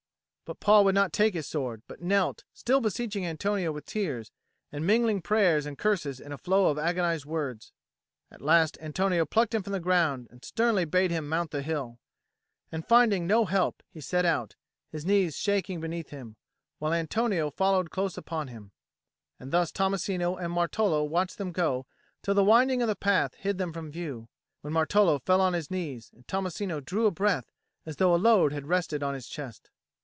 But 0.51 0.59
Paul 0.59 0.83
would 0.83 0.95
not 0.95 1.13
take 1.13 1.33
his 1.33 1.47
sword, 1.47 1.81
but 1.87 2.01
knelt, 2.01 2.43
still 2.53 2.81
beseeching 2.81 3.25
Antonio 3.25 3.71
with 3.71 3.85
tears, 3.85 4.31
and 4.69 4.85
mingling 4.85 5.21
prayers 5.21 5.65
and 5.65 5.77
curses 5.77 6.19
in 6.19 6.33
a 6.33 6.37
flow 6.37 6.65
of 6.65 6.77
agonised 6.77 7.25
words. 7.25 7.71
At 8.29 8.41
last 8.41 8.77
Antonio 8.81 9.23
plucked 9.25 9.53
him 9.55 9.63
from 9.63 9.71
the 9.71 9.79
ground 9.79 10.27
and 10.29 10.43
sternly 10.43 10.83
bade 10.83 11.09
him 11.09 11.29
mount 11.29 11.51
the 11.51 11.61
hill; 11.61 11.99
and 12.69 12.85
finding 12.85 13.25
no 13.25 13.45
help, 13.45 13.81
he 13.89 14.01
set 14.01 14.25
out, 14.25 14.57
his 14.91 15.05
knees 15.05 15.37
shaking 15.37 15.79
beneath 15.79 16.09
him, 16.09 16.35
while 16.79 16.91
Antonio 16.93 17.49
followed 17.49 17.89
close 17.89 18.17
upon 18.17 18.49
him. 18.49 18.73
And 19.39 19.53
thus 19.53 19.71
Tommasino 19.71 20.35
and 20.35 20.51
Martolo 20.53 21.07
watched 21.07 21.37
them 21.37 21.53
go 21.53 21.87
till 22.21 22.33
the 22.33 22.43
winding 22.43 22.81
of 22.81 22.89
the 22.89 22.95
path 22.97 23.35
hid 23.35 23.57
them 23.57 23.71
from 23.71 23.89
view, 23.89 24.27
when 24.59 24.73
Martolo 24.73 25.17
fell 25.17 25.39
on 25.39 25.53
his 25.53 25.71
knees, 25.71 26.11
and 26.13 26.27
Tommasino 26.27 26.81
drew 26.81 27.05
a 27.05 27.11
breath 27.11 27.53
as 27.85 27.95
though 27.95 28.13
a 28.13 28.17
load 28.17 28.51
had 28.51 28.67
rested 28.67 29.01
on 29.01 29.13
his 29.13 29.29
chest. 29.29 29.69